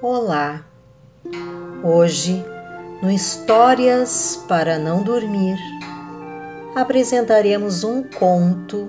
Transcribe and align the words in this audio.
Olá! 0.00 0.64
Hoje, 1.82 2.44
no 3.02 3.10
Histórias 3.10 4.40
para 4.46 4.78
Não 4.78 5.02
Dormir, 5.02 5.58
apresentaremos 6.72 7.82
um 7.82 8.04
conto 8.04 8.88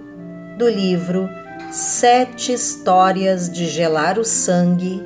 do 0.56 0.70
livro 0.70 1.28
Sete 1.72 2.54
Histórias 2.54 3.52
de 3.52 3.68
Gelar 3.68 4.20
o 4.20 4.24
Sangue, 4.24 5.04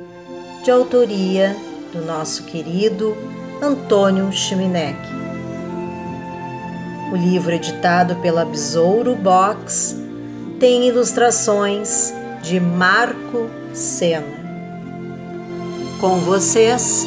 de 0.62 0.70
autoria 0.70 1.56
do 1.90 2.04
nosso 2.04 2.44
querido 2.44 3.16
Antônio 3.62 4.30
Chiminek. 4.30 4.98
O 7.10 7.16
livro, 7.16 7.52
editado 7.52 8.16
pela 8.16 8.44
Besouro 8.44 9.16
Box, 9.16 9.96
tem 10.60 10.86
ilustrações 10.86 12.12
de 12.42 12.60
Marco 12.60 13.48
Sena. 13.72 14.43
Com 16.04 16.20
vocês, 16.20 17.06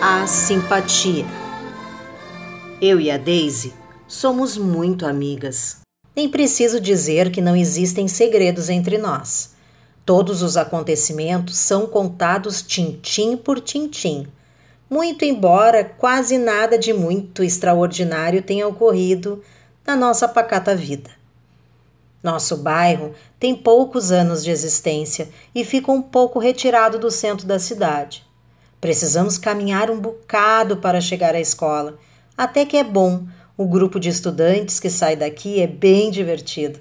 a 0.00 0.28
simpatia. 0.28 1.26
Eu 2.80 3.00
e 3.00 3.10
a 3.10 3.18
Daisy 3.18 3.74
somos 4.06 4.56
muito 4.56 5.04
amigas. 5.04 5.80
Nem 6.14 6.28
preciso 6.28 6.80
dizer 6.80 7.32
que 7.32 7.40
não 7.40 7.56
existem 7.56 8.06
segredos 8.06 8.68
entre 8.68 8.96
nós. 8.96 9.56
Todos 10.04 10.40
os 10.40 10.56
acontecimentos 10.56 11.56
são 11.56 11.84
contados 11.84 12.62
tintim 12.62 13.36
por 13.36 13.58
tintim. 13.58 14.28
Muito 14.88 15.24
embora 15.24 15.82
quase 15.82 16.38
nada 16.38 16.78
de 16.78 16.92
muito 16.92 17.42
extraordinário 17.42 18.40
tenha 18.40 18.68
ocorrido 18.68 19.42
na 19.84 19.96
nossa 19.96 20.28
pacata 20.28 20.76
vida. 20.76 21.10
Nosso 22.22 22.56
bairro 22.56 23.12
tem 23.38 23.54
poucos 23.54 24.10
anos 24.10 24.42
de 24.42 24.50
existência 24.50 25.28
e 25.54 25.64
fica 25.64 25.92
um 25.92 26.02
pouco 26.02 26.38
retirado 26.38 26.98
do 26.98 27.10
centro 27.10 27.46
da 27.46 27.58
cidade. 27.58 28.26
Precisamos 28.80 29.38
caminhar 29.38 29.90
um 29.90 29.98
bocado 29.98 30.76
para 30.78 31.00
chegar 31.00 31.34
à 31.34 31.40
escola. 31.40 31.98
Até 32.36 32.64
que 32.64 32.76
é 32.76 32.84
bom, 32.84 33.26
o 33.56 33.66
grupo 33.66 33.98
de 33.98 34.08
estudantes 34.08 34.78
que 34.78 34.90
sai 34.90 35.16
daqui 35.16 35.60
é 35.60 35.66
bem 35.66 36.10
divertido. 36.10 36.78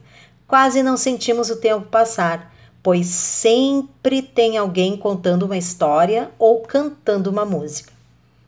Quase 0.48 0.84
não 0.84 0.98
sentimos 0.98 1.50
o 1.50 1.56
tempo 1.56 1.88
passar, 1.88 2.54
pois 2.84 3.08
sempre 3.08 4.22
tem 4.22 4.58
alguém 4.58 4.98
contando 4.98 5.44
uma 5.44 5.58
história 5.58 6.30
ou 6.38 6.62
cantando 6.62 7.30
uma 7.30 7.46
música. 7.46 7.92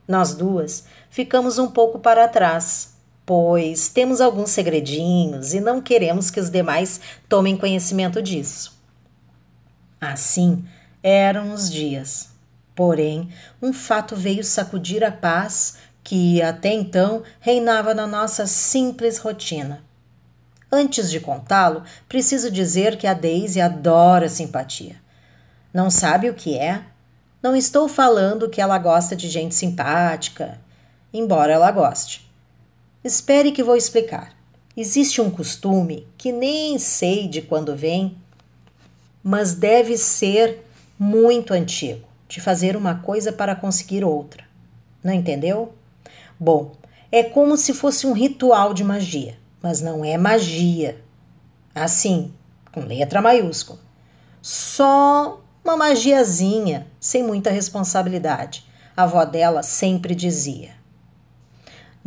Nós 0.08 0.36
duas 0.36 0.84
ficamos 1.10 1.58
um 1.58 1.68
pouco 1.68 2.00
para 2.00 2.28
trás, 2.28 2.97
pois 3.28 3.90
temos 3.90 4.22
alguns 4.22 4.52
segredinhos 4.52 5.54
e 5.54 5.60
não 5.60 5.82
queremos 5.82 6.32
que 6.32 6.40
os 6.40 6.50
demais 6.50 7.02
tomem 7.28 7.58
conhecimento 7.58 8.22
disso. 8.22 8.82
Assim 10.00 10.64
eram 11.04 11.52
os 11.52 11.70
dias. 11.70 12.30
Porém, 12.74 13.30
um 13.62 13.74
fato 13.74 14.16
veio 14.16 14.46
sacudir 14.46 15.04
a 15.04 15.12
paz 15.12 15.78
que 16.02 16.42
até 16.42 16.72
então 16.72 17.22
reinava 17.42 17.94
na 17.94 18.08
nossa 18.08 18.48
simples 18.48 19.18
rotina. 19.18 19.84
Antes 20.72 21.12
de 21.12 21.20
contá-lo, 21.20 21.84
preciso 22.08 22.50
dizer 22.50 22.96
que 22.96 23.08
a 23.08 23.14
Daisy 23.14 23.60
adora 23.60 24.30
simpatia. 24.30 24.96
Não 25.74 25.90
sabe 25.90 26.30
o 26.30 26.34
que 26.34 26.58
é? 26.58 26.82
Não 27.44 27.58
estou 27.58 27.90
falando 27.90 28.50
que 28.50 28.62
ela 28.62 28.78
gosta 28.78 29.18
de 29.18 29.28
gente 29.28 29.54
simpática, 29.54 30.58
embora 31.14 31.52
ela 31.52 31.72
goste. 31.72 32.27
Espere 33.04 33.52
que 33.52 33.64
vou 33.64 33.76
explicar. 33.76 34.36
Existe 34.76 35.22
um 35.22 35.30
costume 35.30 36.08
que 36.18 36.32
nem 36.32 36.78
sei 36.78 37.28
de 37.28 37.42
quando 37.42 37.76
vem, 37.76 38.18
mas 39.24 39.54
deve 39.54 39.98
ser 39.98 40.64
muito 41.00 41.54
antigo, 41.54 42.08
de 42.28 42.40
fazer 42.40 42.76
uma 42.76 42.96
coisa 42.96 43.32
para 43.32 43.56
conseguir 43.56 44.04
outra. 44.04 44.44
Não 45.04 45.14
entendeu? 45.14 45.74
Bom, 46.40 46.74
é 47.12 47.24
como 47.24 47.58
se 47.58 47.74
fosse 47.74 48.06
um 48.06 48.14
ritual 48.14 48.74
de 48.74 48.84
magia, 48.84 49.38
mas 49.62 49.82
não 49.82 50.04
é 50.04 50.18
magia. 50.18 51.02
Assim, 51.74 52.34
com 52.72 52.82
letra 52.82 53.22
maiúscula. 53.22 53.80
Só 54.42 55.42
uma 55.64 55.76
magiazinha, 55.76 56.88
sem 57.00 57.24
muita 57.24 57.50
responsabilidade. 57.50 58.66
A 58.96 59.04
avó 59.04 59.26
dela 59.26 59.64
sempre 59.64 60.16
dizia. 60.16 60.77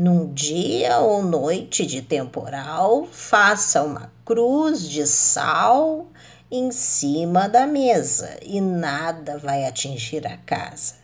Num 0.02 0.32
dia 0.32 0.98
ou 1.00 1.22
noite 1.22 1.84
de 1.84 2.00
temporal, 2.00 3.06
faça 3.12 3.82
uma 3.82 4.10
cruz 4.24 4.88
de 4.88 5.06
sal 5.06 6.06
em 6.50 6.70
cima 6.70 7.46
da 7.46 7.66
mesa 7.66 8.38
e 8.40 8.62
nada 8.62 9.36
vai 9.36 9.66
atingir 9.66 10.26
a 10.26 10.38
casa. 10.38 10.94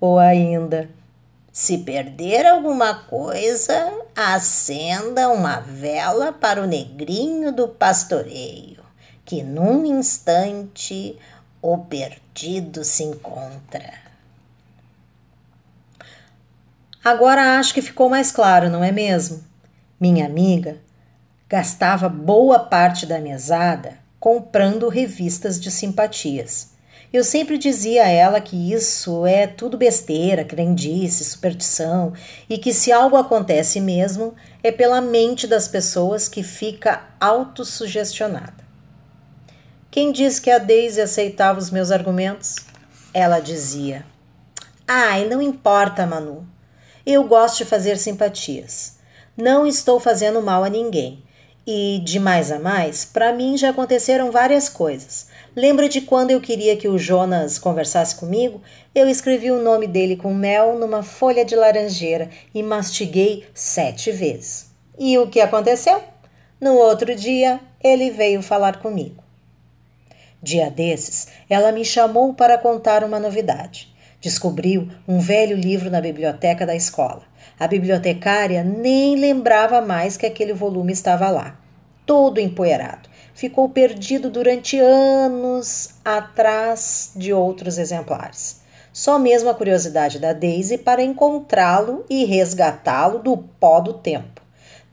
Ou 0.00 0.18
ainda, 0.18 0.88
se 1.52 1.76
perder 1.76 2.46
alguma 2.46 2.94
coisa, 3.04 3.92
acenda 4.16 5.28
uma 5.28 5.60
vela 5.60 6.32
para 6.32 6.62
o 6.62 6.66
negrinho 6.66 7.52
do 7.52 7.68
pastoreio, 7.68 8.82
que 9.26 9.42
num 9.42 9.84
instante 9.84 11.18
o 11.60 11.76
perdido 11.76 12.82
se 12.82 13.02
encontra. 13.02 14.03
Agora 17.04 17.58
acho 17.58 17.74
que 17.74 17.82
ficou 17.82 18.08
mais 18.08 18.32
claro, 18.32 18.70
não 18.70 18.82
é 18.82 18.90
mesmo? 18.90 19.44
Minha 20.00 20.24
amiga 20.24 20.78
gastava 21.46 22.08
boa 22.08 22.58
parte 22.58 23.04
da 23.04 23.20
mesada 23.20 23.98
comprando 24.18 24.88
revistas 24.88 25.60
de 25.60 25.70
simpatias. 25.70 26.72
Eu 27.12 27.22
sempre 27.22 27.58
dizia 27.58 28.04
a 28.04 28.08
ela 28.08 28.40
que 28.40 28.72
isso 28.72 29.26
é 29.26 29.46
tudo 29.46 29.76
besteira, 29.76 30.46
crendice, 30.46 31.26
superstição 31.26 32.14
e 32.48 32.56
que 32.56 32.72
se 32.72 32.90
algo 32.90 33.18
acontece 33.18 33.82
mesmo 33.82 34.34
é 34.62 34.72
pela 34.72 35.02
mente 35.02 35.46
das 35.46 35.68
pessoas 35.68 36.26
que 36.26 36.42
fica 36.42 37.02
autossugestionada. 37.20 38.64
Quem 39.90 40.10
disse 40.10 40.40
que 40.40 40.50
a 40.50 40.58
Daisy 40.58 41.02
aceitava 41.02 41.58
os 41.58 41.70
meus 41.70 41.90
argumentos? 41.90 42.56
Ela 43.12 43.40
dizia: 43.40 44.06
Ai, 44.88 45.26
não 45.26 45.42
importa, 45.42 46.06
Manu. 46.06 46.53
Eu 47.06 47.24
gosto 47.24 47.58
de 47.58 47.64
fazer 47.66 47.98
simpatias. 47.98 48.94
Não 49.36 49.66
estou 49.66 50.00
fazendo 50.00 50.40
mal 50.40 50.64
a 50.64 50.70
ninguém. 50.70 51.22
E 51.66 52.00
de 52.02 52.18
mais 52.18 52.50
a 52.50 52.58
mais, 52.58 53.04
para 53.04 53.30
mim 53.30 53.58
já 53.58 53.70
aconteceram 53.70 54.30
várias 54.30 54.70
coisas. 54.70 55.28
Lembra 55.54 55.86
de 55.86 56.00
quando 56.00 56.30
eu 56.30 56.40
queria 56.40 56.78
que 56.78 56.88
o 56.88 56.98
Jonas 56.98 57.58
conversasse 57.58 58.16
comigo? 58.16 58.62
Eu 58.94 59.06
escrevi 59.06 59.50
o 59.50 59.62
nome 59.62 59.86
dele 59.86 60.16
com 60.16 60.32
mel 60.32 60.78
numa 60.78 61.02
folha 61.02 61.44
de 61.44 61.54
laranjeira 61.54 62.30
e 62.54 62.62
mastiguei 62.62 63.46
sete 63.52 64.10
vezes. 64.10 64.70
E 64.98 65.18
o 65.18 65.26
que 65.26 65.42
aconteceu? 65.42 66.02
No 66.58 66.74
outro 66.74 67.14
dia, 67.14 67.60
ele 67.82 68.10
veio 68.10 68.40
falar 68.40 68.78
comigo. 68.80 69.22
Dia 70.42 70.70
desses, 70.70 71.28
ela 71.50 71.70
me 71.70 71.84
chamou 71.84 72.32
para 72.32 72.56
contar 72.56 73.04
uma 73.04 73.20
novidade. 73.20 73.93
Descobriu 74.24 74.88
um 75.06 75.18
velho 75.18 75.54
livro 75.54 75.90
na 75.90 76.00
biblioteca 76.00 76.64
da 76.64 76.74
escola. 76.74 77.24
A 77.60 77.66
bibliotecária 77.66 78.64
nem 78.64 79.16
lembrava 79.16 79.82
mais 79.82 80.16
que 80.16 80.24
aquele 80.24 80.54
volume 80.54 80.94
estava 80.94 81.28
lá, 81.28 81.60
todo 82.06 82.40
empoeirado. 82.40 83.06
Ficou 83.34 83.68
perdido 83.68 84.30
durante 84.30 84.78
anos 84.78 85.90
atrás 86.02 87.12
de 87.14 87.34
outros 87.34 87.76
exemplares. 87.76 88.62
Só 88.94 89.18
mesmo 89.18 89.50
a 89.50 89.54
curiosidade 89.54 90.18
da 90.18 90.32
Daisy 90.32 90.78
para 90.78 91.02
encontrá-lo 91.02 92.06
e 92.08 92.24
resgatá-lo 92.24 93.18
do 93.18 93.36
pó 93.36 93.78
do 93.78 93.92
tempo. 93.92 94.40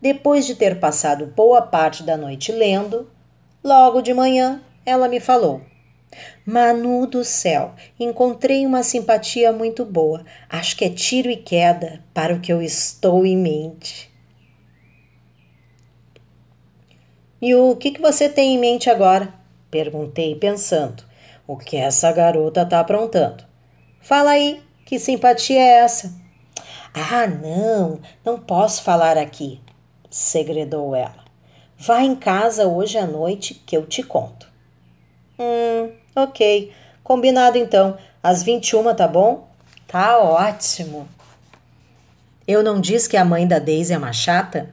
Depois 0.02 0.46
de 0.46 0.56
ter 0.56 0.78
passado 0.78 1.28
boa 1.28 1.62
parte 1.62 2.04
da 2.04 2.18
noite 2.18 2.52
lendo, 2.52 3.10
logo 3.64 4.02
de 4.02 4.14
manhã 4.14 4.62
ela 4.86 5.08
me 5.08 5.22
falou: 5.22 5.62
Manu 6.46 7.08
do 7.08 7.24
céu, 7.24 7.74
encontrei 8.00 8.66
uma 8.66 8.84
simpatia 8.84 9.52
muito 9.52 9.86
boa. 9.86 10.26
Acho 10.50 10.76
que 10.76 10.86
é 10.86 10.90
tiro 10.90 11.30
e 11.30 11.38
queda 11.38 12.04
para 12.14 12.34
o 12.34 12.40
que 12.40 12.52
eu 12.52 12.62
estou 12.62 13.26
em 13.26 13.38
mente. 13.38 14.12
E 17.42 17.56
o 17.56 17.76
que, 17.76 17.92
que 17.92 18.02
você 18.02 18.30
tem 18.30 18.56
em 18.56 18.60
mente 18.60 18.90
agora? 18.90 19.34
Perguntei, 19.70 20.36
pensando. 20.36 21.04
O 21.48 21.58
que 21.58 21.76
essa 21.76 22.12
garota 22.12 22.62
está 22.62 22.80
aprontando? 22.80 23.44
Fala 24.00 24.32
aí, 24.32 24.62
que 24.86 25.00
simpatia 25.00 25.60
é 25.60 25.80
essa? 25.80 26.14
Ah, 26.94 27.26
não, 27.26 28.00
não 28.24 28.38
posso 28.38 28.84
falar 28.84 29.18
aqui, 29.18 29.62
segredou 30.10 30.94
ela. 30.94 31.24
Vá 31.78 32.04
em 32.04 32.16
casa 32.16 32.68
hoje 32.68 32.98
à 32.98 33.08
noite 33.08 33.56
que 33.66 33.76
eu 33.76 33.86
te 33.86 34.04
conto. 34.04 34.52
Hum, 35.40 35.92
Ok, 36.16 36.72
combinado 37.04 37.58
então. 37.58 37.98
Às 38.22 38.44
21, 38.44 38.94
tá 38.94 39.08
bom? 39.08 39.48
Tá 39.88 40.20
ótimo. 40.20 41.08
Eu 42.48 42.62
não 42.62 42.82
disse 42.82 43.08
que 43.08 43.16
a 43.16 43.24
mãe 43.24 43.48
da 43.48 43.60
Daisy 43.60 43.94
é 43.94 43.98
uma 43.98 44.12
chata? 44.12 44.70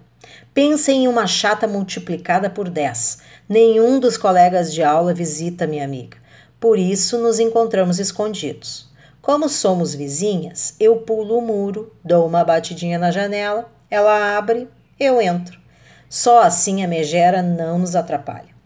Pense 0.53 0.91
em 0.91 1.07
uma 1.07 1.27
chata 1.27 1.67
multiplicada 1.67 2.51
por 2.51 2.69
10. 2.69 3.19
Nenhum 3.49 4.01
dos 4.01 4.17
colegas 4.17 4.75
de 4.75 4.83
aula 4.83 5.15
visita 5.15 5.67
minha 5.67 5.85
amiga. 5.85 6.19
Por 6.59 6.77
isso 6.77 7.19
nos 7.19 7.39
encontramos 7.39 8.01
escondidos. 8.01 8.89
Como 9.23 9.49
somos 9.49 9.95
vizinhas, 9.95 10.75
eu 10.81 10.97
pulo 10.97 11.39
o 11.39 11.43
muro, 11.43 11.95
dou 12.05 12.27
uma 12.27 12.43
batidinha 12.43 12.99
na 12.99 13.13
janela, 13.13 13.71
ela 13.89 14.37
abre, 14.37 14.69
eu 14.99 15.21
entro. 15.21 15.61
Só 16.09 16.43
assim 16.43 16.83
a 16.83 16.89
megera 16.89 17.43
não 17.43 17.79
nos 17.79 17.95
atrapalha. 17.95 18.58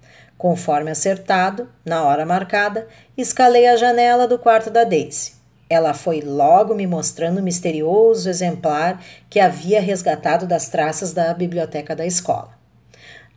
Conforme 0.42 0.90
acertado, 0.90 1.68
na 1.84 2.02
hora 2.02 2.26
marcada, 2.26 2.88
escalei 3.16 3.68
a 3.68 3.76
janela 3.76 4.26
do 4.26 4.36
quarto 4.36 4.70
da 4.70 4.82
Daisy. 4.82 5.34
Ela 5.70 5.94
foi 5.94 6.20
logo 6.20 6.74
me 6.74 6.84
mostrando 6.84 7.38
o 7.38 7.42
misterioso 7.44 8.28
exemplar 8.28 9.00
que 9.30 9.38
havia 9.38 9.80
resgatado 9.80 10.44
das 10.44 10.68
traças 10.68 11.12
da 11.12 11.32
biblioteca 11.32 11.94
da 11.94 12.04
escola. 12.04 12.58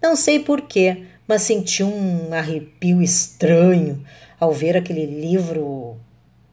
Não 0.01 0.15
sei 0.15 0.39
porquê, 0.39 1.03
mas 1.27 1.43
senti 1.43 1.83
um 1.83 2.33
arrepio 2.33 2.99
estranho 3.03 4.03
ao 4.39 4.51
ver 4.51 4.75
aquele 4.75 5.05
livro 5.05 5.97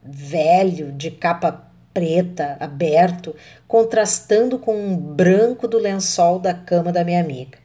velho 0.03 0.91
de 0.91 1.09
capa 1.09 1.67
preta 1.91 2.57
aberto 2.59 3.35
contrastando 3.67 4.59
com 4.59 4.93
o 4.93 4.97
branco 4.97 5.67
do 5.67 5.79
lençol 5.79 6.37
da 6.37 6.53
cama 6.53 6.91
da 6.91 7.03
minha 7.03 7.21
amiga. 7.21 7.62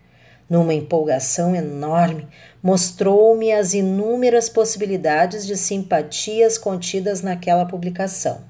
Numa 0.49 0.73
empolgação 0.73 1.55
enorme, 1.55 2.27
mostrou-me 2.62 3.53
as 3.53 3.75
inúmeras 3.75 4.49
possibilidades 4.49 5.47
de 5.47 5.56
simpatias 5.56 6.56
contidas 6.56 7.21
naquela 7.21 7.67
publicação. 7.67 8.41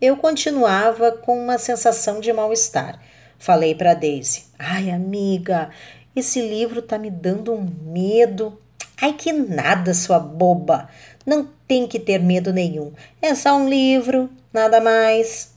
Eu 0.00 0.16
continuava 0.16 1.12
com 1.12 1.38
uma 1.38 1.58
sensação 1.58 2.20
de 2.20 2.32
mal-estar. 2.32 3.00
Falei 3.38 3.74
para 3.74 3.94
Daisy: 3.94 4.46
"Ai, 4.58 4.90
amiga, 4.90 5.70
esse 6.14 6.40
livro 6.40 6.82
tá 6.82 6.98
me 6.98 7.10
dando 7.10 7.54
um 7.54 7.70
medo. 7.84 8.60
Ai, 9.00 9.12
que 9.12 9.32
nada, 9.32 9.94
sua 9.94 10.18
boba. 10.18 10.88
Não 11.24 11.48
tem 11.68 11.86
que 11.86 12.00
ter 12.00 12.18
medo 12.18 12.52
nenhum. 12.52 12.92
É 13.22 13.34
só 13.34 13.56
um 13.56 13.68
livro, 13.68 14.28
nada 14.52 14.80
mais." 14.80 15.54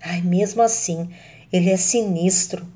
Ai, 0.00 0.20
mesmo 0.22 0.62
assim, 0.62 1.10
ele 1.52 1.70
é 1.70 1.76
sinistro. 1.76 2.66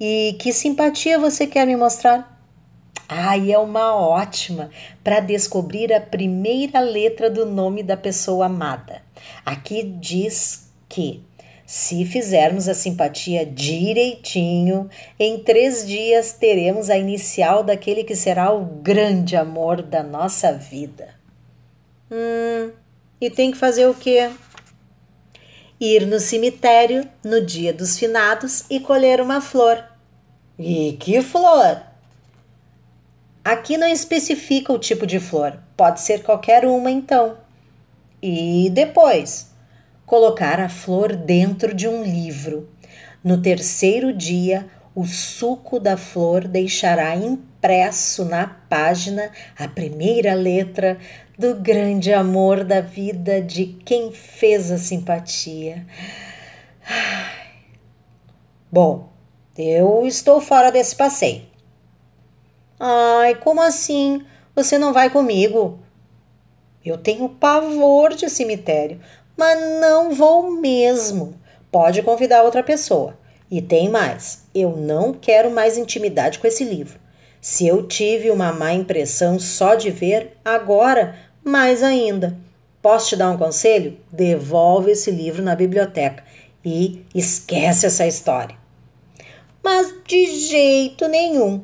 E 0.00 0.36
que 0.40 0.52
simpatia 0.52 1.18
você 1.18 1.46
quer 1.46 1.66
me 1.66 1.76
mostrar? 1.76 2.34
Ai, 3.08 3.52
é 3.52 3.58
uma 3.58 3.94
ótima 3.94 4.70
para 5.02 5.20
descobrir 5.20 5.92
a 5.92 6.00
primeira 6.00 6.80
letra 6.80 7.30
do 7.30 7.44
nome 7.44 7.82
da 7.82 7.96
pessoa 7.96 8.46
amada. 8.46 9.02
Aqui 9.44 9.82
diz 9.82 10.70
que 10.88 11.22
se 11.66 12.04
fizermos 12.04 12.68
a 12.68 12.74
simpatia 12.74 13.46
direitinho, 13.46 14.88
em 15.18 15.38
três 15.38 15.86
dias 15.86 16.32
teremos 16.32 16.90
a 16.90 16.96
inicial 16.96 17.62
daquele 17.62 18.04
que 18.04 18.16
será 18.16 18.52
o 18.52 18.64
grande 18.64 19.36
amor 19.36 19.80
da 19.80 20.02
nossa 20.02 20.52
vida. 20.52 21.14
Hum, 22.10 22.70
e 23.20 23.30
tem 23.30 23.50
que 23.50 23.56
fazer 23.56 23.86
o 23.86 23.94
quê? 23.94 24.30
Ir 25.86 26.06
no 26.06 26.18
cemitério 26.18 27.06
no 27.22 27.44
dia 27.44 27.70
dos 27.70 27.98
finados 27.98 28.64
e 28.70 28.80
colher 28.80 29.20
uma 29.20 29.42
flor. 29.42 29.84
E 30.58 30.96
que 30.98 31.20
flor? 31.20 31.82
Aqui 33.44 33.76
não 33.76 33.86
especifica 33.86 34.72
o 34.72 34.78
tipo 34.78 35.06
de 35.06 35.20
flor, 35.20 35.58
pode 35.76 36.00
ser 36.00 36.22
qualquer 36.22 36.64
uma 36.64 36.90
então. 36.90 37.36
E 38.22 38.70
depois, 38.72 39.50
colocar 40.06 40.58
a 40.58 40.70
flor 40.70 41.14
dentro 41.14 41.74
de 41.74 41.86
um 41.86 42.02
livro. 42.02 42.66
No 43.22 43.42
terceiro 43.42 44.10
dia, 44.10 44.66
o 44.94 45.04
suco 45.04 45.78
da 45.78 45.98
flor 45.98 46.48
deixará 46.48 47.14
impresso 47.14 48.24
na 48.24 48.46
página 48.46 49.30
a 49.58 49.68
primeira 49.68 50.32
letra 50.32 50.96
do 51.38 51.56
grande 51.56 52.12
amor 52.12 52.64
da 52.64 52.80
vida 52.80 53.42
de 53.42 53.66
quem 53.84 54.12
fez 54.12 54.70
a 54.70 54.78
simpatia. 54.78 55.84
Bom, 58.70 59.08
eu 59.56 60.06
estou 60.06 60.40
fora 60.40 60.70
desse 60.70 60.94
passeio. 60.94 61.42
Ai, 62.78 63.34
como 63.36 63.60
assim? 63.60 64.24
Você 64.54 64.78
não 64.78 64.92
vai 64.92 65.10
comigo? 65.10 65.80
Eu 66.84 66.98
tenho 66.98 67.28
pavor 67.28 68.14
de 68.14 68.28
cemitério, 68.28 69.00
mas 69.36 69.58
não 69.80 70.12
vou 70.12 70.50
mesmo. 70.50 71.34
Pode 71.70 72.02
convidar 72.02 72.42
outra 72.42 72.62
pessoa. 72.62 73.18
E 73.50 73.60
tem 73.62 73.88
mais: 73.88 74.46
eu 74.54 74.76
não 74.76 75.12
quero 75.12 75.50
mais 75.50 75.78
intimidade 75.78 76.38
com 76.38 76.46
esse 76.46 76.64
livro. 76.64 77.00
Se 77.44 77.66
eu 77.66 77.86
tive 77.86 78.30
uma 78.30 78.54
má 78.54 78.72
impressão 78.72 79.38
só 79.38 79.74
de 79.74 79.90
ver, 79.90 80.34
agora, 80.42 81.14
mais 81.44 81.82
ainda. 81.82 82.38
Posso 82.80 83.10
te 83.10 83.16
dar 83.16 83.28
um 83.28 83.36
conselho? 83.36 83.98
Devolve 84.10 84.92
esse 84.92 85.10
livro 85.10 85.42
na 85.42 85.54
biblioteca 85.54 86.24
e 86.64 87.04
esquece 87.14 87.84
essa 87.84 88.06
história. 88.06 88.56
Mas 89.62 89.94
de 90.08 90.24
jeito 90.48 91.06
nenhum. 91.06 91.62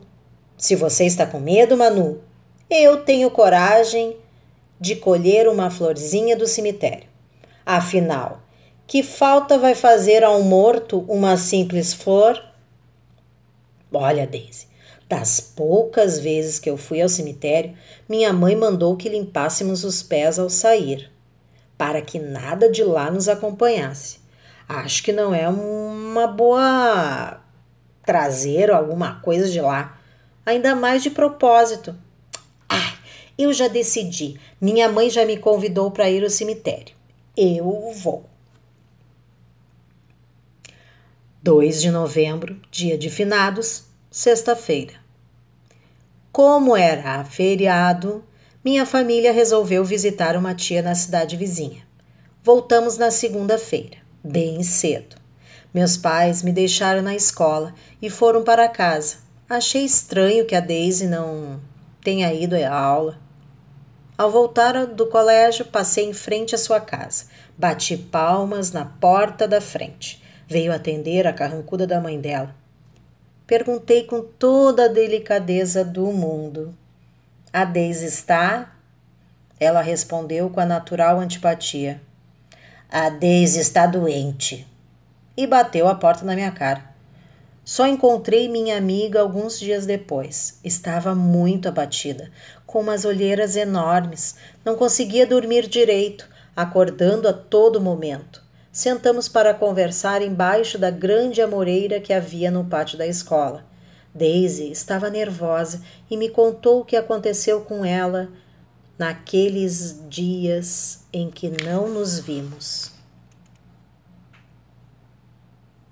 Se 0.59 0.77
você 0.77 1.07
está 1.07 1.25
com 1.25 1.41
medo, 1.41 1.79
Manu, 1.79 2.21
eu 2.69 3.03
tenho 3.03 3.31
coragem 3.31 4.19
de 4.79 4.97
colher 4.97 5.49
uma 5.49 5.71
florzinha 5.71 6.37
do 6.37 6.47
cemitério. 6.47 7.09
Afinal, 7.65 8.43
que 8.87 9.03
falta 9.03 9.57
vai 9.57 9.75
fazer 9.75 10.25
a 10.25 10.31
um 10.31 10.43
morto 10.43 11.07
uma 11.09 11.39
simples 11.39 11.95
flor? 11.95 12.39
Olha, 13.91 14.27
Daisy, 14.27 14.69
das 15.11 15.41
poucas 15.41 16.21
vezes 16.21 16.61
que 16.61 16.71
eu 16.71 16.77
fui 16.77 17.03
ao 17.03 17.09
cemitério, 17.09 17.77
minha 18.09 18.33
mãe 18.33 18.55
mandou 18.55 18.97
que 18.97 19.09
limpássemos 19.09 19.83
os 19.83 20.05
pés 20.05 20.39
ao 20.39 20.49
sair, 20.49 21.11
para 21.77 22.01
que 22.01 22.21
nada 22.21 22.71
de 22.71 22.85
lá 22.85 23.11
nos 23.11 23.29
acompanhasse. 23.29 24.21
Acho 24.69 25.03
que 25.03 25.13
não 25.13 25.35
é 25.35 25.49
uma 25.49 26.29
boa 26.29 27.41
trazer 28.07 28.71
alguma 28.71 29.21
coisa 29.21 29.51
de 29.51 29.61
lá 29.61 29.99
ainda 30.47 30.77
mais 30.77 31.03
de 31.03 31.11
propósito. 31.11 31.97
Ah, 32.69 32.95
eu 33.37 33.53
já 33.53 33.67
decidi. 33.67 34.39
Minha 34.61 34.89
mãe 34.89 35.11
já 35.11 35.25
me 35.25 35.37
convidou 35.37 35.91
para 35.91 36.09
ir 36.09 36.23
ao 36.23 36.31
cemitério. 36.31 36.95
Eu 37.37 37.93
vou. 37.97 38.25
2 41.43 41.81
de 41.81 41.91
novembro, 41.91 42.61
dia 42.71 42.97
de 42.97 43.11
finados, 43.11 43.87
sexta-feira. 44.09 45.00
Como 46.43 46.75
era 46.75 47.23
feriado, 47.23 48.25
minha 48.65 48.87
família 48.87 49.31
resolveu 49.31 49.85
visitar 49.85 50.39
uma 50.39 50.55
tia 50.55 50.81
na 50.81 50.95
cidade 50.95 51.37
vizinha. 51.37 51.83
Voltamos 52.43 52.97
na 52.97 53.11
segunda-feira, 53.11 53.99
bem 54.25 54.63
cedo. 54.63 55.17
Meus 55.75 55.99
pais 55.99 56.43
me 56.43 56.51
deixaram 56.51 57.03
na 57.03 57.15
escola 57.15 57.75
e 58.01 58.09
foram 58.09 58.43
para 58.43 58.67
casa, 58.71 59.19
Achei 59.47 59.85
estranho 59.85 60.47
que 60.47 60.55
a 60.55 60.61
Daisy 60.61 61.07
não 61.09 61.61
tenha 62.03 62.33
ido 62.33 62.57
à 62.57 62.75
aula. 62.75 63.19
Ao 64.17 64.31
voltar 64.31 64.87
do 64.87 65.09
colégio, 65.09 65.67
passei 65.67 66.07
em 66.07 66.15
frente 66.15 66.55
à 66.55 66.59
sua 66.59 66.81
casa. 66.81 67.27
Bati 67.59 67.99
palmas 67.99 68.73
na 68.73 68.87
porta 68.87 69.47
da 69.47 69.61
frente. 69.61 70.23
Veio 70.49 70.73
atender 70.73 71.27
a 71.27 71.35
carrancuda 71.35 71.87
da 71.87 72.01
mãe 72.01 72.19
dela. 72.19 72.59
Perguntei 73.51 74.05
com 74.05 74.23
toda 74.23 74.85
a 74.85 74.89
delicadeza 74.89 75.85
do 75.85 76.07
mundo: 76.13 76.73
A 77.53 77.65
Daisy 77.65 78.07
está? 78.07 78.77
Ela 79.59 79.83
respondeu 79.83 80.49
com 80.51 80.61
a 80.61 80.65
natural 80.65 81.19
antipatia: 81.19 82.01
A 82.89 83.09
Daisy 83.09 83.59
está 83.59 83.89
doente. 83.89 84.65
E 85.37 85.49
bateu 85.49 85.89
a 85.89 85.97
porta 85.97 86.25
na 86.25 86.37
minha 86.37 86.53
cara. 86.53 86.95
Só 87.65 87.89
encontrei 87.89 88.49
minha 88.49 88.79
amiga 88.79 89.21
alguns 89.21 89.59
dias 89.59 89.85
depois. 89.85 90.61
Estava 90.63 91.13
muito 91.13 91.69
abatida, 91.69 92.31
com 92.65 92.79
umas 92.79 93.05
olheiras 93.05 93.57
enormes. 93.57 94.37
Não 94.65 94.77
conseguia 94.77 95.27
dormir 95.27 95.67
direito, 95.67 96.31
acordando 96.55 97.27
a 97.27 97.33
todo 97.33 97.81
momento. 97.81 98.40
Sentamos 98.73 99.29
para 99.29 99.53
conversar 99.53 100.23
embaixo 100.23 100.79
da 100.79 100.91
grande 100.91 101.43
amoreira 101.43 102.01
que 102.01 102.13
havia 102.13 102.53
no 102.53 102.65
pátio 102.65 102.97
da 102.97 103.07
escola. 103.07 103.67
Daisy 104.15 104.71
estava 104.71 105.11
nervosa 105.11 105.83
e 106.09 106.17
me 106.17 106.29
contou 106.29 106.81
o 106.81 106.85
que 106.85 106.97
aconteceu 106.97 107.63
com 107.63 107.85
ela 107.85 108.29
naqueles 108.97 110.05
dias 110.09 111.05
em 111.13 111.31
que 111.31 111.49
não 111.65 111.89
nos 111.89 112.21
vimos. 112.21 112.93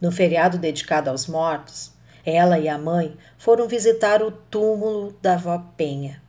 No 0.00 0.12
feriado 0.12 0.56
dedicado 0.56 1.10
aos 1.10 1.26
mortos, 1.26 1.92
ela 2.24 2.60
e 2.60 2.68
a 2.68 2.78
mãe 2.78 3.16
foram 3.36 3.66
visitar 3.66 4.22
o 4.22 4.30
túmulo 4.30 5.16
da 5.20 5.34
avó 5.34 5.58
Penha. 5.76 6.22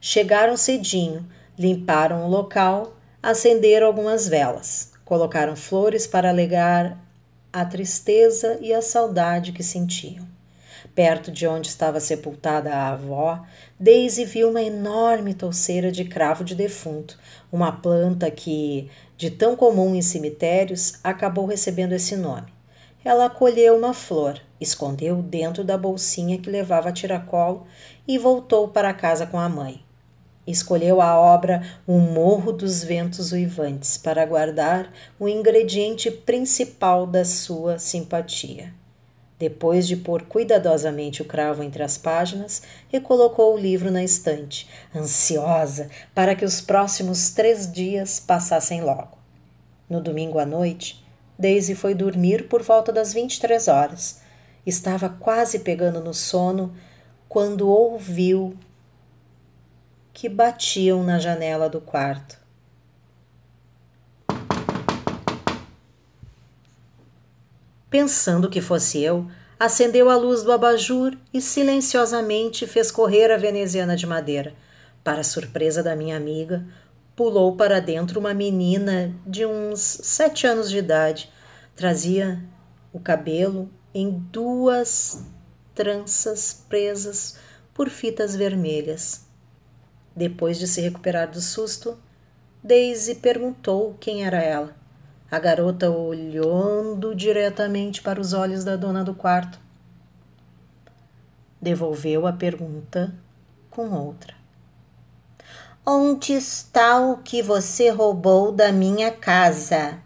Chegaram 0.00 0.56
cedinho, 0.56 1.28
limparam 1.56 2.24
o 2.24 2.28
local, 2.28 2.96
acenderam 3.22 3.86
algumas 3.86 4.26
velas, 4.26 4.92
colocaram 5.08 5.56
flores 5.56 6.06
para 6.06 6.28
alegar 6.28 7.02
a 7.50 7.64
tristeza 7.64 8.58
e 8.60 8.74
a 8.74 8.82
saudade 8.82 9.52
que 9.52 9.62
sentiam. 9.62 10.28
Perto 10.94 11.32
de 11.32 11.46
onde 11.46 11.68
estava 11.68 11.98
sepultada 11.98 12.74
a 12.74 12.90
avó, 12.90 13.42
Daisy 13.80 14.26
viu 14.26 14.50
uma 14.50 14.60
enorme 14.60 15.32
touceira 15.32 15.90
de 15.90 16.04
cravo 16.04 16.44
de 16.44 16.54
defunto, 16.54 17.18
uma 17.50 17.72
planta 17.72 18.30
que, 18.30 18.90
de 19.16 19.30
tão 19.30 19.56
comum 19.56 19.94
em 19.94 20.02
cemitérios, 20.02 20.98
acabou 21.02 21.46
recebendo 21.46 21.94
esse 21.94 22.14
nome. 22.14 22.52
Ela 23.02 23.30
colheu 23.30 23.78
uma 23.78 23.94
flor, 23.94 24.38
escondeu 24.60 25.22
dentro 25.22 25.64
da 25.64 25.78
bolsinha 25.78 26.36
que 26.36 26.50
levava 26.50 26.90
a 26.90 26.92
tiracolo 26.92 27.66
e 28.06 28.18
voltou 28.18 28.68
para 28.68 28.92
casa 28.92 29.26
com 29.26 29.38
a 29.38 29.48
mãe. 29.48 29.87
Escolheu 30.48 31.02
a 31.02 31.14
obra 31.14 31.62
O 31.86 31.98
Morro 31.98 32.52
dos 32.52 32.82
Ventos 32.82 33.32
Uivantes 33.32 33.98
para 33.98 34.24
guardar 34.24 34.90
o 35.20 35.28
ingrediente 35.28 36.10
principal 36.10 37.06
da 37.06 37.22
sua 37.22 37.78
simpatia. 37.78 38.72
Depois 39.38 39.86
de 39.86 39.94
pôr 39.94 40.22
cuidadosamente 40.22 41.20
o 41.20 41.26
cravo 41.26 41.62
entre 41.62 41.82
as 41.82 41.98
páginas, 41.98 42.62
recolocou 42.88 43.54
o 43.54 43.58
livro 43.58 43.90
na 43.90 44.02
estante, 44.02 44.66
ansiosa 44.96 45.90
para 46.14 46.34
que 46.34 46.46
os 46.46 46.62
próximos 46.62 47.28
três 47.28 47.70
dias 47.70 48.18
passassem 48.18 48.80
logo. 48.80 49.18
No 49.86 50.00
domingo 50.00 50.38
à 50.38 50.46
noite, 50.46 51.04
Daisy 51.38 51.74
foi 51.74 51.94
dormir 51.94 52.48
por 52.48 52.62
volta 52.62 52.90
das 52.90 53.12
23 53.12 53.68
horas. 53.68 54.22
Estava 54.64 55.10
quase 55.10 55.58
pegando 55.58 56.00
no 56.00 56.14
sono 56.14 56.72
quando 57.28 57.68
ouviu 57.68 58.56
que 60.18 60.28
batiam 60.28 61.04
na 61.04 61.20
janela 61.20 61.68
do 61.68 61.80
quarto. 61.80 62.36
Pensando 67.88 68.50
que 68.50 68.60
fosse 68.60 69.00
eu, 69.00 69.30
acendeu 69.60 70.10
a 70.10 70.16
luz 70.16 70.42
do 70.42 70.50
abajur 70.50 71.16
e 71.32 71.40
silenciosamente 71.40 72.66
fez 72.66 72.90
correr 72.90 73.30
a 73.30 73.36
veneziana 73.36 73.94
de 73.94 74.08
madeira. 74.08 74.54
Para 75.04 75.22
surpresa 75.22 75.84
da 75.84 75.94
minha 75.94 76.16
amiga, 76.16 76.66
pulou 77.14 77.54
para 77.54 77.78
dentro 77.78 78.18
uma 78.18 78.34
menina 78.34 79.14
de 79.24 79.46
uns 79.46 80.00
sete 80.02 80.48
anos 80.48 80.68
de 80.68 80.78
idade. 80.78 81.30
Trazia 81.76 82.42
o 82.92 82.98
cabelo 82.98 83.70
em 83.94 84.10
duas 84.10 85.22
tranças 85.76 86.64
presas 86.68 87.38
por 87.72 87.88
fitas 87.88 88.34
vermelhas. 88.34 89.27
Depois 90.18 90.58
de 90.58 90.66
se 90.66 90.80
recuperar 90.80 91.30
do 91.30 91.40
susto, 91.40 91.96
Daisy 92.60 93.14
perguntou 93.14 93.96
quem 94.00 94.24
era 94.24 94.42
ela. 94.42 94.74
A 95.30 95.38
garota 95.38 95.88
olhando 95.88 97.14
diretamente 97.14 98.02
para 98.02 98.20
os 98.20 98.32
olhos 98.32 98.64
da 98.64 98.74
dona 98.74 99.04
do 99.04 99.14
quarto. 99.14 99.60
Devolveu 101.62 102.26
a 102.26 102.32
pergunta 102.32 103.14
com 103.70 103.90
outra. 103.92 104.34
Onde 105.86 106.32
está 106.32 106.98
o 106.98 107.18
que 107.18 107.40
você 107.40 107.88
roubou 107.88 108.50
da 108.50 108.72
minha 108.72 109.12
casa? 109.12 110.00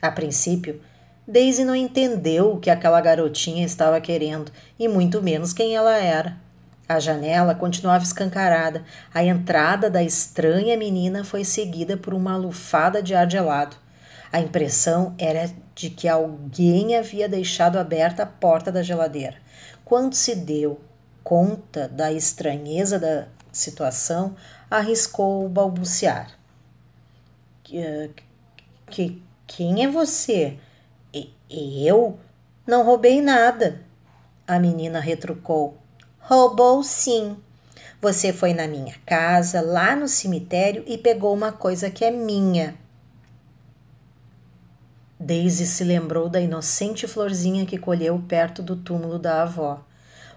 A 0.00 0.12
princípio, 0.12 0.80
Daisy 1.26 1.64
não 1.64 1.74
entendeu 1.74 2.52
o 2.52 2.60
que 2.60 2.70
aquela 2.70 3.00
garotinha 3.00 3.66
estava 3.66 4.00
querendo 4.00 4.52
e 4.78 4.86
muito 4.86 5.20
menos 5.20 5.52
quem 5.52 5.74
ela 5.74 5.96
era. 5.96 6.45
A 6.88 7.00
janela 7.00 7.54
continuava 7.54 8.04
escancarada. 8.04 8.84
A 9.12 9.24
entrada 9.24 9.90
da 9.90 10.02
estranha 10.02 10.76
menina 10.76 11.24
foi 11.24 11.44
seguida 11.44 11.96
por 11.96 12.14
uma 12.14 12.36
lufada 12.36 13.02
de 13.02 13.14
ar 13.14 13.28
gelado. 13.28 13.76
A 14.32 14.40
impressão 14.40 15.14
era 15.18 15.50
de 15.74 15.90
que 15.90 16.08
alguém 16.08 16.96
havia 16.96 17.28
deixado 17.28 17.78
aberta 17.78 18.22
a 18.22 18.26
porta 18.26 18.70
da 18.70 18.82
geladeira. 18.82 19.36
Quando 19.84 20.14
se 20.14 20.34
deu 20.34 20.80
conta 21.24 21.88
da 21.88 22.12
estranheza 22.12 22.98
da 22.98 23.26
situação, 23.50 24.36
arriscou 24.70 25.48
balbuciar. 25.48 26.38
Que, 27.64 28.10
que, 28.88 29.22
quem 29.46 29.84
é 29.84 29.88
você? 29.88 30.58
Eu? 31.50 32.18
Não 32.66 32.84
roubei 32.84 33.20
nada. 33.20 33.80
A 34.46 34.58
menina 34.58 35.00
retrucou. 35.00 35.78
Roubou 36.28 36.82
sim. 36.82 37.36
Você 38.02 38.32
foi 38.32 38.52
na 38.52 38.66
minha 38.66 38.96
casa, 39.06 39.60
lá 39.60 39.94
no 39.94 40.08
cemitério, 40.08 40.82
e 40.84 40.98
pegou 40.98 41.32
uma 41.32 41.52
coisa 41.52 41.88
que 41.88 42.04
é 42.04 42.10
minha. 42.10 42.74
Daisy 45.20 45.64
se 45.68 45.84
lembrou 45.84 46.28
da 46.28 46.40
inocente 46.40 47.06
florzinha 47.06 47.64
que 47.64 47.78
colheu 47.78 48.20
perto 48.26 48.60
do 48.60 48.74
túmulo 48.74 49.20
da 49.20 49.42
avó. 49.42 49.84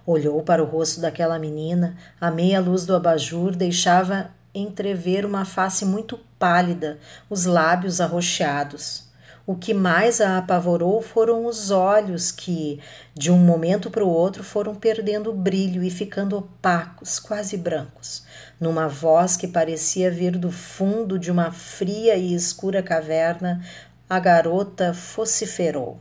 Olhou 0.06 0.44
para 0.44 0.62
o 0.62 0.68
rosto 0.68 1.02
daquela 1.02 1.40
menina, 1.40 1.98
a 2.22 2.30
meia 2.30 2.62
luz 2.62 2.86
do 2.86 2.96
abajur 2.96 3.56
deixava 3.56 4.30
entrever 4.54 5.26
uma 5.26 5.44
face 5.44 5.86
muito 5.86 6.20
pálida, 6.38 7.00
os 7.28 7.46
lábios 7.46 8.00
arroxeados. 8.00 9.09
O 9.50 9.56
que 9.56 9.74
mais 9.74 10.22
a 10.22 10.38
apavorou 10.38 11.02
foram 11.02 11.48
os 11.48 11.72
olhos 11.72 12.32
que, 12.32 12.80
de 13.16 13.32
um 13.32 13.38
momento 13.40 13.90
para 13.90 14.06
o 14.06 14.08
outro, 14.08 14.44
foram 14.44 14.76
perdendo 14.76 15.32
o 15.32 15.36
brilho 15.36 15.82
e 15.82 15.90
ficando 15.90 16.38
opacos, 16.38 17.18
quase 17.18 17.58
brancos. 17.58 18.24
Numa 18.60 18.88
voz 18.88 19.36
que 19.36 19.48
parecia 19.48 20.12
vir 20.12 20.38
do 20.38 20.52
fundo 20.52 21.18
de 21.18 21.32
uma 21.32 21.52
fria 21.52 22.16
e 22.16 22.36
escura 22.36 22.84
caverna, 22.84 23.60
a 24.08 24.20
garota 24.20 24.92
vociferou: 24.92 25.98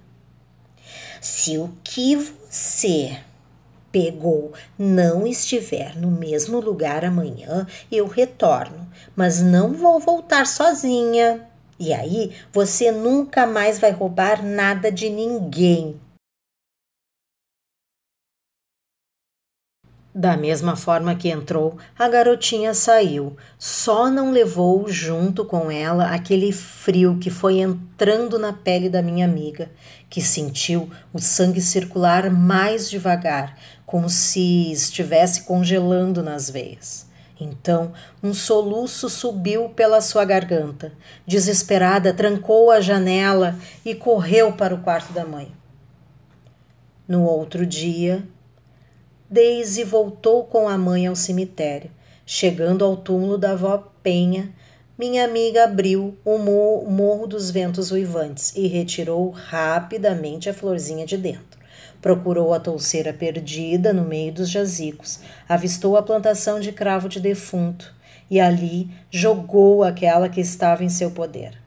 Se 1.18 1.56
o 1.56 1.72
que 1.82 2.16
você 2.16 3.18
pegou 3.90 4.52
não 4.78 5.26
estiver 5.26 5.96
no 5.96 6.10
mesmo 6.10 6.60
lugar 6.60 7.02
amanhã, 7.02 7.66
eu 7.90 8.06
retorno, 8.06 8.86
mas 9.16 9.40
não 9.40 9.72
vou 9.72 9.98
voltar 9.98 10.46
sozinha. 10.46 11.47
E 11.78 11.92
aí 11.92 12.32
você 12.52 12.90
nunca 12.90 13.46
mais 13.46 13.78
vai 13.78 13.92
roubar 13.92 14.44
nada 14.44 14.90
de 14.90 15.08
ninguém. 15.08 16.00
Da 20.12 20.36
mesma 20.36 20.74
forma 20.74 21.14
que 21.14 21.28
entrou, 21.28 21.78
a 21.96 22.08
garotinha 22.08 22.74
saiu. 22.74 23.36
Só 23.56 24.10
não 24.10 24.32
levou 24.32 24.88
junto 24.88 25.44
com 25.44 25.70
ela 25.70 26.12
aquele 26.12 26.50
frio 26.50 27.18
que 27.20 27.30
foi 27.30 27.58
entrando 27.60 28.36
na 28.36 28.52
pele 28.52 28.88
da 28.88 29.00
minha 29.00 29.24
amiga, 29.24 29.70
que 30.10 30.20
sentiu 30.20 30.90
o 31.12 31.20
sangue 31.20 31.60
circular 31.60 32.30
mais 32.30 32.90
devagar, 32.90 33.56
como 33.86 34.10
se 34.10 34.72
estivesse 34.72 35.44
congelando 35.44 36.20
nas 36.20 36.50
veias. 36.50 37.07
Então, 37.40 37.92
um 38.22 38.34
soluço 38.34 39.08
subiu 39.08 39.68
pela 39.68 40.00
sua 40.00 40.24
garganta. 40.24 40.92
Desesperada, 41.26 42.12
trancou 42.12 42.70
a 42.70 42.80
janela 42.80 43.56
e 43.84 43.94
correu 43.94 44.52
para 44.52 44.74
o 44.74 44.82
quarto 44.82 45.12
da 45.12 45.24
mãe. 45.24 45.52
No 47.06 47.24
outro 47.24 47.64
dia, 47.64 48.26
Daisy 49.30 49.84
voltou 49.84 50.44
com 50.44 50.68
a 50.68 50.76
mãe 50.76 51.06
ao 51.06 51.14
cemitério. 51.14 51.90
Chegando 52.26 52.84
ao 52.84 52.96
túmulo 52.96 53.38
da 53.38 53.52
avó 53.52 53.90
Penha, 54.02 54.52
minha 54.98 55.24
amiga 55.24 55.64
abriu 55.64 56.18
o 56.24 56.36
morro 56.36 57.26
dos 57.26 57.50
ventos 57.50 57.90
uivantes 57.92 58.52
e 58.56 58.66
retirou 58.66 59.30
rapidamente 59.30 60.50
a 60.50 60.52
florzinha 60.52 61.06
de 61.06 61.16
dentro. 61.16 61.47
Procurou 62.00 62.54
a 62.54 62.60
touceira 62.60 63.12
perdida 63.12 63.92
no 63.92 64.04
meio 64.04 64.32
dos 64.32 64.48
jazigos, 64.48 65.20
avistou 65.48 65.96
a 65.96 66.02
plantação 66.02 66.60
de 66.60 66.72
cravo 66.72 67.08
de 67.08 67.20
defunto 67.20 67.94
e 68.30 68.38
ali 68.40 68.90
jogou 69.10 69.82
aquela 69.82 70.28
que 70.28 70.40
estava 70.40 70.84
em 70.84 70.88
seu 70.88 71.10
poder. 71.10 71.58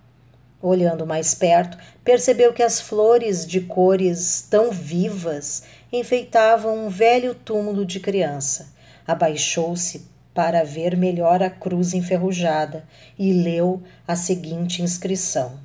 Olhando 0.62 1.08
mais 1.08 1.34
perto, 1.34 1.78
percebeu 2.04 2.54
que 2.54 2.62
as 2.62 2.80
flores 2.80 3.48
de 3.48 3.62
cores 3.62 4.46
tão 4.48 4.72
vivas 4.72 5.64
enfeitavam 5.92 6.86
um 6.86 6.90
velho 6.90 7.34
túmulo 7.34 7.84
de 7.84 8.00
criança. 8.00 8.72
Abaixou-se 9.08 10.06
para 10.34 10.64
ver 10.64 10.96
melhor 10.96 11.42
a 11.42 11.50
cruz 11.50 11.94
enferrujada 11.94 12.86
e 13.18 13.34
leu 13.34 13.82
a 14.08 14.16
seguinte 14.16 14.84
inscrição: 14.84 15.60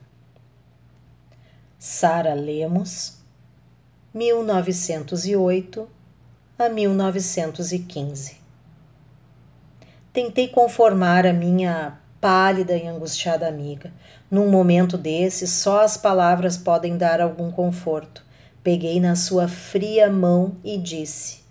Sara 1.78 2.32
Lemos, 2.32 3.18
1908 4.16 5.87
a 6.58 6.70
1915. 6.70 8.38
Tentei 10.11 10.49
conformar 10.49 11.26
a 11.26 11.35
minha 11.35 11.99
pálida 12.18 12.75
e 12.75 12.87
angustiada 12.87 13.46
amiga. 13.46 13.92
Num 14.30 14.49
momento 14.49 14.96
desse, 14.96 15.46
só 15.46 15.82
as 15.82 15.99
palavras 15.99 16.56
podem 16.56 16.96
dar 16.96 17.20
algum 17.20 17.50
conforto. 17.50 18.25
Peguei 18.62 18.99
na 19.00 19.14
sua 19.14 19.49
fria 19.49 20.11
mão 20.11 20.56
e 20.64 20.78
disse: 20.78 21.44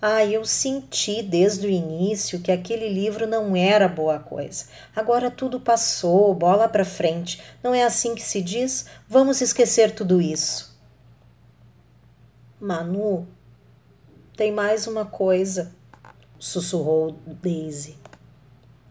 ah, 0.00 0.24
eu 0.24 0.46
senti 0.46 1.22
desde 1.22 1.66
o 1.66 1.70
início 1.70 2.40
que 2.40 2.50
aquele 2.50 2.88
livro 2.88 3.26
não 3.26 3.54
era 3.54 3.86
boa 3.86 4.18
coisa. 4.18 4.64
Agora 4.94 5.30
tudo 5.30 5.60
passou, 5.60 6.32
bola 6.34 6.66
para 6.66 6.86
frente. 6.86 7.42
Não 7.62 7.74
é 7.74 7.84
assim 7.84 8.14
que 8.14 8.22
se 8.22 8.40
diz? 8.40 8.86
Vamos 9.06 9.42
esquecer 9.42 9.94
tudo 9.94 10.22
isso. 10.22 10.75
Manu, 12.58 13.28
tem 14.34 14.50
mais 14.50 14.86
uma 14.86 15.04
coisa, 15.04 15.74
sussurrou 16.38 17.18
Daisy. 17.42 17.98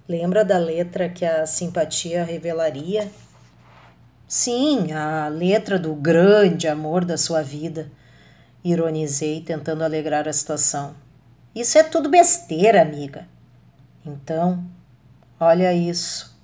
Lembra 0.07 0.45
da 0.45 0.59
letra 0.59 1.09
que 1.09 1.25
a 1.25 1.47
simpatia 1.47 2.23
revelaria? 2.23 3.11
Sim, 4.27 4.91
a 4.91 5.27
letra 5.29 5.79
do 5.79 5.95
grande 5.95 6.67
amor 6.67 7.03
da 7.03 7.17
sua 7.17 7.41
vida. 7.41 7.91
Ironizei, 8.63 9.41
tentando 9.41 9.83
alegrar 9.83 10.27
a 10.27 10.33
situação. 10.33 10.95
Isso 11.55 11.75
é 11.79 11.83
tudo 11.83 12.07
besteira, 12.07 12.83
amiga. 12.83 13.27
Então, 14.05 14.63
olha 15.39 15.73
isso, 15.73 16.39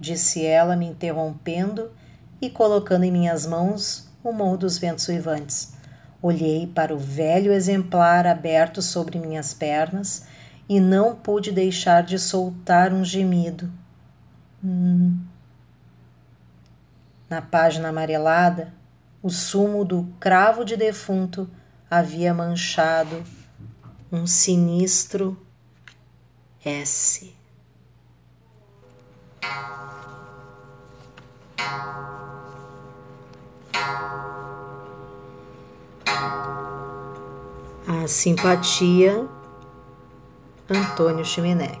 disse 0.00 0.46
ela, 0.46 0.74
me 0.74 0.86
interrompendo 0.86 1.92
e 2.40 2.48
colocando 2.48 3.04
em 3.04 3.12
minhas 3.12 3.44
mãos 3.44 4.08
o 4.24 4.32
morro 4.32 4.56
dos 4.56 4.78
ventos 4.78 5.06
uivantes. 5.08 5.76
Olhei 6.20 6.66
para 6.66 6.94
o 6.94 6.98
velho 6.98 7.52
exemplar 7.52 8.26
aberto 8.26 8.82
sobre 8.82 9.18
minhas 9.18 9.54
pernas 9.54 10.26
e 10.68 10.80
não 10.80 11.14
pude 11.14 11.52
deixar 11.52 12.02
de 12.02 12.18
soltar 12.18 12.92
um 12.92 13.04
gemido. 13.04 13.72
Hum. 14.62 15.18
Na 17.30 17.40
página 17.40 17.88
amarelada, 17.88 18.74
o 19.22 19.30
sumo 19.30 19.84
do 19.84 20.08
cravo 20.18 20.64
de 20.64 20.76
defunto 20.76 21.48
havia 21.90 22.34
manchado 22.34 23.22
um 24.10 24.26
sinistro 24.26 25.40
S. 26.64 27.38
A 37.86 38.06
simpatia 38.06 39.26
Antônio 40.68 41.24
Chimenec. 41.24 41.80